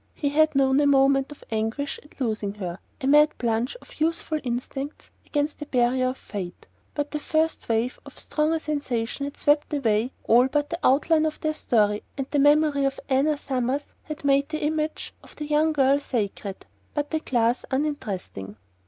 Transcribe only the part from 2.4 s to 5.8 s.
her the mad plunge of youthful instincts against the